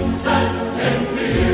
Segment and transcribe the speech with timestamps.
[0.00, 1.45] Mustafa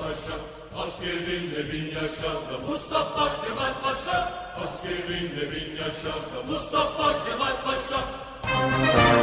[0.00, 0.36] Paşa
[0.82, 4.32] Askerinle bin yaşa da Mustafa Kemal Paşa
[4.64, 9.21] Askerinle bin yaşa da Mustafa Kemal Paşa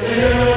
[0.00, 0.51] in